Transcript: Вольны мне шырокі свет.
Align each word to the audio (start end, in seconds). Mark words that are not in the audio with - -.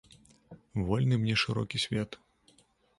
Вольны 0.89 1.15
мне 1.27 1.35
шырокі 1.45 1.77
свет. 1.87 2.21